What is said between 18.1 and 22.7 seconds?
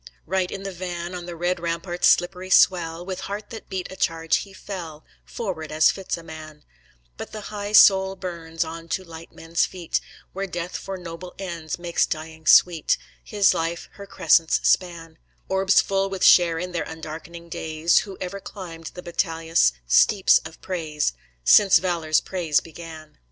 ever climbed the battailous steeps of praise Since valor's praise